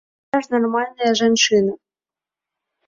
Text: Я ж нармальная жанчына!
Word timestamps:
Я 0.35 0.39
ж 0.45 0.53
нармальная 0.55 1.11
жанчына! 1.21 1.73